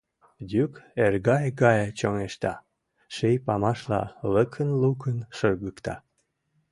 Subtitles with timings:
[0.51, 0.73] Йӱк
[1.03, 2.53] эргайык гае чоҥешта,
[3.15, 5.95] ший памашла лыкын-лукын шыргыкта.